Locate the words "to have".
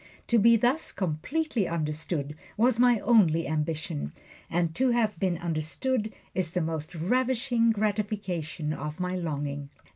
4.73-5.19